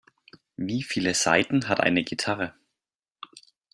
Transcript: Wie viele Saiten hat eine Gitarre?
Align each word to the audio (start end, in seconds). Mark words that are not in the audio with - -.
Wie 0.57 0.81
viele 0.81 1.13
Saiten 1.13 1.67
hat 1.67 1.79
eine 1.79 2.03
Gitarre? 2.03 2.55